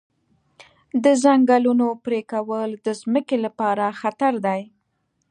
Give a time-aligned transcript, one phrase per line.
[1.03, 4.61] د ځنګلونو پرېکول د ځمکې لپاره خطر دی.